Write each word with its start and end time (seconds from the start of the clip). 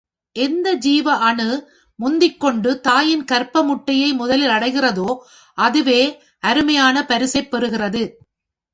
எந்த 0.35 0.73
ஜீவ 0.73 1.15
அணு 1.15 1.47
முந்திக் 1.99 2.39
கொண்டு 2.39 2.79
தாயின் 2.79 3.25
கர்ப்ப 3.31 3.63
முட்டையை 3.63 4.13
முதலில் 4.13 4.49
அடைகிறதோ, 4.49 5.09
அதுவே 5.57 6.01
அருமையான 6.39 7.05
பரிசைப் 7.05 7.55
பெறுகிறது. 7.55 8.03